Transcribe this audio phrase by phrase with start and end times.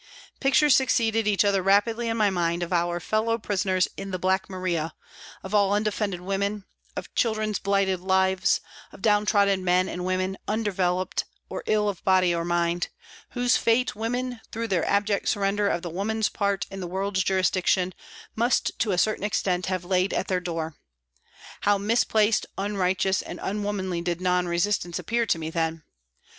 [0.39, 4.49] Pictures succeeded each other rapidly in my mind of our fellow prisoners in the" Black
[4.49, 4.95] Maria,"
[5.43, 8.61] of all undefended women, of children's blighted lives,
[8.91, 12.87] of down trodden men and women, undeveloped or ill of body or mind,
[13.33, 17.93] whose fate women, through their abject surrender of the woman's part in the world's jurisdiction,
[18.35, 20.77] must to a certain extent have laid at their door.
[21.59, 25.83] How misplaced, unrighteous and un womanly did non resistance appear to me then.